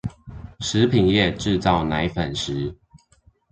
[0.61, 2.75] 食品業製造奶粉時